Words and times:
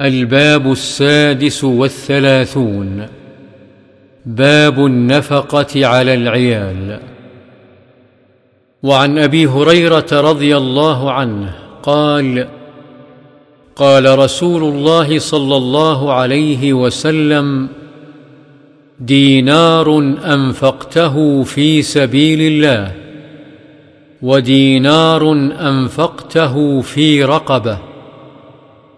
الباب 0.00 0.72
السادس 0.72 1.64
والثلاثون. 1.64 3.06
باب 4.26 4.86
النفقة 4.86 5.86
على 5.86 6.14
العيال. 6.14 6.98
وعن 8.82 9.18
أبي 9.18 9.46
هريرة 9.46 10.06
رضي 10.12 10.56
الله 10.56 11.12
عنه 11.12 11.54
قال 11.82 12.48
قال 13.76 14.18
رسول 14.18 14.62
الله 14.62 15.18
صلى 15.18 15.56
الله 15.56 16.12
عليه 16.12 16.72
وسلم 16.72 17.68
دينار 19.00 19.98
أنفقته 20.24 21.42
في 21.42 21.82
سبيل 21.82 22.40
الله 22.40 22.92
ودينار 24.22 25.32
أنفقته 25.60 26.80
في 26.80 27.24
رقبة. 27.24 27.91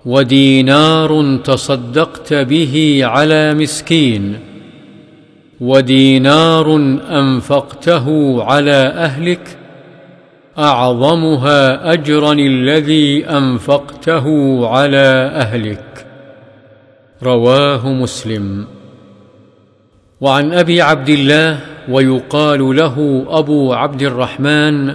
ودينار 0.06 1.36
تصدقت 1.44 2.34
به 2.34 3.00
على 3.02 3.54
مسكين 3.54 4.38
ودينار 5.60 6.76
أنفقته 7.10 8.36
على 8.44 8.92
أهلك 8.96 9.58
أعظمها 10.58 11.92
اجرا 11.92 12.32
الذي 12.32 13.26
أنفقته 13.26 14.26
على 14.68 15.30
أهلك. 15.34 16.06
رواه 17.22 17.88
مسلم. 17.88 18.66
وعن 20.20 20.52
أبي 20.52 20.82
عبد 20.82 21.08
الله 21.08 21.60
ويقال 21.88 22.76
له 22.76 23.26
أبو 23.28 23.72
عبد 23.72 24.02
الرحمن 24.02 24.94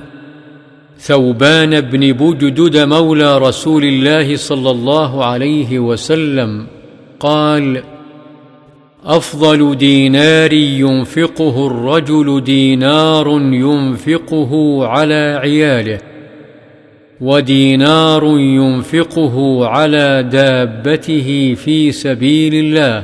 ثوبان 0.99 1.81
بن 1.81 2.13
بجدد 2.13 2.77
مولى 2.77 3.37
رسول 3.37 3.83
الله 3.83 4.35
صلى 4.35 4.71
الله 4.71 5.25
عليه 5.25 5.79
وسلم. 5.79 6.67
قال 7.19 7.83
أفضل 9.05 9.77
دينار 9.77 10.53
ينفقه 10.53 11.67
الرجل 11.67 12.43
دينار 12.43 13.27
ينفقه 13.41 14.79
على 14.87 15.39
عياله 15.41 15.99
ودينار 17.21 18.23
ينفقه 18.39 19.67
على 19.67 20.29
دابته 20.31 21.53
في 21.53 21.91
سبيل 21.91 22.55
الله 22.55 23.03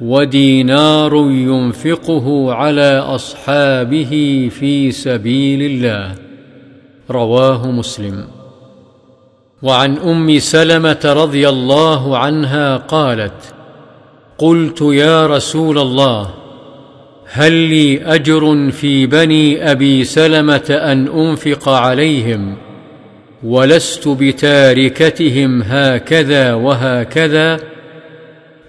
ودينار 0.00 1.14
ينفقه 1.30 2.52
على 2.52 2.98
أصحابه 2.98 4.48
في 4.58 4.90
سبيل 4.90 5.62
الله. 5.62 6.27
رواه 7.10 7.70
مسلم. 7.70 8.24
وعن 9.62 9.98
أم 9.98 10.38
سلمة 10.38 11.00
رضي 11.04 11.48
الله 11.48 12.18
عنها 12.18 12.76
قالت 12.76 13.54
قلت 14.38 14.80
يا 14.80 15.26
رسول 15.26 15.78
الله 15.78 16.30
هل 17.24 17.52
لي 17.52 18.04
أجر 18.04 18.70
في 18.70 19.06
بني 19.06 19.70
أبي 19.70 20.04
سلمة 20.04 20.80
أن 20.82 21.08
أنفق 21.08 21.68
عليهم؟ 21.68 22.56
ولست 23.42 24.08
بتاركتهم 24.08 25.62
هكذا 25.62 26.54
وهكذا 26.54 27.60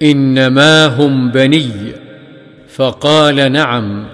إنما 0.01 0.85
هم 0.85 1.31
بني. 1.31 1.71
فقال 2.67 3.51
نعم 3.51 4.05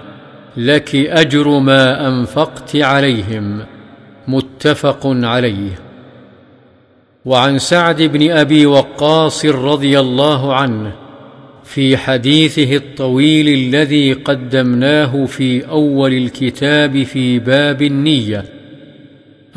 لك 0.56 0.96
أجر 0.96 1.48
ما 1.48 2.08
أنفقت 2.08 2.76
عليهم. 2.76 3.75
متفق 4.28 5.00
عليه. 5.04 5.78
وعن 7.24 7.58
سعد 7.58 8.02
بن 8.02 8.30
أبي 8.30 8.66
وقاص 8.66 9.46
رضي 9.46 10.00
الله 10.00 10.54
عنه 10.54 10.92
في 11.64 11.96
حديثه 11.96 12.76
الطويل 12.76 13.48
الذي 13.48 14.12
قدمناه 14.12 15.24
في 15.24 15.68
أول 15.68 16.12
الكتاب 16.12 17.02
في 17.02 17.38
باب 17.38 17.82
النية 17.82 18.44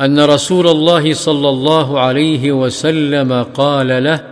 أن 0.00 0.20
رسول 0.20 0.68
الله 0.68 1.12
صلى 1.12 1.48
الله 1.48 2.00
عليه 2.00 2.52
وسلم 2.52 3.42
قال 3.42 4.04
له 4.04 4.24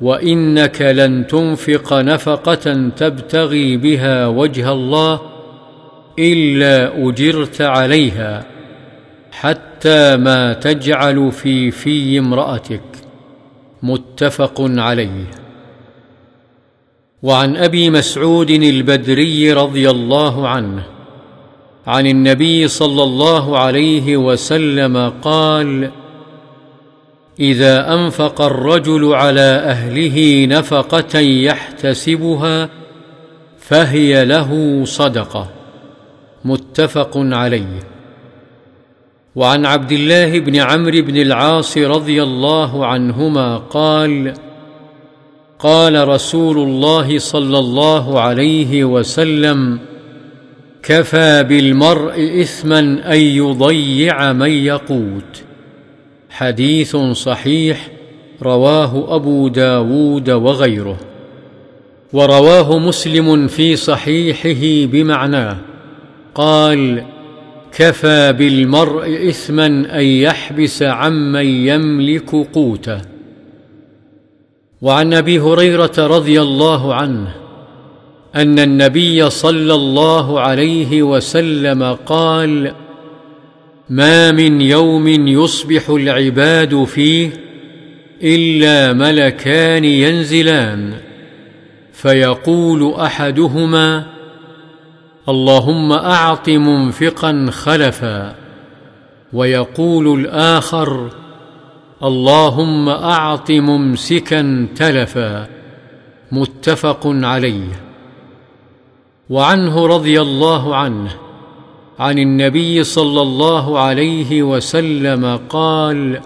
وإنك 0.00 0.82
لن 0.82 1.26
تنفق 1.26 1.92
نفقة 1.92 2.90
تبتغي 2.96 3.76
بها 3.76 4.26
وجه 4.26 4.72
الله 4.72 5.20
إلا 6.18 7.08
أجرت 7.08 7.60
عليها. 7.60 8.53
حتى 9.40 10.16
ما 10.16 10.52
تجعل 10.52 11.32
في 11.32 11.70
في 11.70 12.18
امرأتك. 12.18 12.80
متفق 13.82 14.54
عليه. 14.58 15.30
وعن 17.22 17.56
أبي 17.56 17.90
مسعود 17.90 18.50
البدري 18.50 19.52
رضي 19.52 19.90
الله 19.90 20.48
عنه 20.48 20.86
عن 21.86 22.06
النبي 22.06 22.68
صلى 22.68 23.02
الله 23.02 23.58
عليه 23.58 24.16
وسلم 24.16 25.12
قال 25.22 25.90
إذا 27.40 27.94
أنفق 27.94 28.40
الرجل 28.40 29.14
على 29.14 29.40
أهله 29.40 30.46
نفقة 30.46 31.18
يحتسبها 31.18 32.68
فهي 33.58 34.24
له 34.24 34.82
صدقة. 34.84 35.50
متفق 36.44 37.12
عليه. 37.16 37.93
وعن 39.36 39.66
عبد 39.66 39.92
الله 39.92 40.38
بن 40.38 40.56
عمرو 40.56 41.02
بن 41.02 41.16
العاص 41.16 41.78
رضي 41.78 42.22
الله 42.22 42.86
عنهما 42.86 43.56
قال 43.56 44.34
قال 45.58 46.08
رسول 46.08 46.58
الله 46.58 47.18
صلى 47.18 47.58
الله 47.58 48.20
عليه 48.20 48.84
وسلم 48.84 49.78
كفى 50.82 51.44
بالمرء 51.48 52.40
اثما 52.40 52.78
أن 53.12 53.18
يضيع 53.18 54.32
من 54.32 54.50
يقوت 54.50 55.42
حديث 56.30 56.96
صحيح 56.96 57.88
رواه 58.42 59.16
أبو 59.16 59.48
داود 59.48 60.30
وغيره. 60.30 60.96
ورواه 62.12 62.78
مسلم 62.78 63.46
في 63.46 63.76
صحيحه 63.76 64.90
بمعناه 64.92 65.56
قال 66.34 67.04
كفى 67.76 68.32
بالمرء 68.32 69.28
إثما 69.28 69.66
أن 69.66 70.04
يحبس 70.04 70.82
عمن 70.82 71.46
يملك 71.46 72.30
قوته. 72.30 73.00
وعن 74.82 75.14
أبي 75.14 75.38
هريرة 75.38 75.92
رضي 75.98 76.40
الله 76.40 76.94
عنه 76.94 77.34
أن 78.34 78.58
النبي 78.58 79.30
صلى 79.30 79.74
الله 79.74 80.40
عليه 80.40 81.02
وسلم 81.02 81.82
قال 82.06 82.72
ما 83.88 84.32
من 84.32 84.60
يوم 84.60 85.08
يصبح 85.08 85.90
العباد 85.90 86.84
فيه 86.84 87.30
إلا 88.22 88.92
ملكان 88.92 89.84
ينزلان. 89.84 90.94
فيقول 91.92 92.94
أحدهما 92.94 94.13
اللهم 95.28 95.92
أعط 95.92 96.48
منفقا 96.48 97.46
خلفا 97.50 98.34
ويقول 99.32 100.20
الآخر 100.20 101.10
اللهم 102.02 102.88
أعط 102.88 103.50
ممسكا 103.50 104.68
تلفا 104.76 105.48
متفق 106.32 107.00
عليه. 107.06 107.80
وعنه 109.30 109.86
رضي 109.86 110.20
الله 110.20 110.76
عنه 110.76 111.10
عن 111.98 112.18
النبي 112.18 112.84
صلى 112.84 113.22
الله 113.22 113.78
عليه 113.78 114.42
وسلم 114.42 115.40
قال 115.48 116.20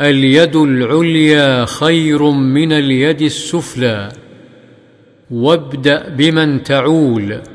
اليد 0.00 0.56
العليا 0.56 1.64
خير 1.64 2.30
من 2.30 2.72
اليد 2.72 3.22
السفلى 3.22 4.12
وابدأ 5.30 6.08
بمن 6.08 6.62
تعول. 6.62 7.53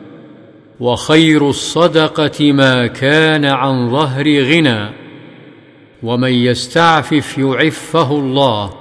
وخير 0.80 1.50
الصدقة 1.50 2.52
ما 2.52 2.88
كان 2.88 3.46
عن 3.46 3.90
ظهر 3.90 4.44
غنى 4.44 4.90
ومن 6.04 6.32
يستعفف 6.32 7.38
يعفه 7.38 8.12
الله 8.12 8.74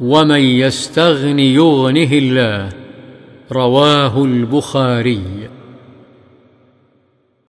ومن 0.00 0.40
يستغن 0.40 1.38
يغنه 1.38 2.12
الله 2.12 2.68
رواه 3.52 4.24
البخاري. 4.24 5.51